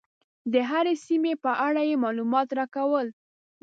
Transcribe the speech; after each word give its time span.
د 0.51 0.53
هرې 0.69 0.93
سیمې 1.05 1.33
په 1.43 1.51
اړه 1.67 1.81
یې 1.89 2.01
معلومات 2.03 2.47
راکول. 2.59 3.07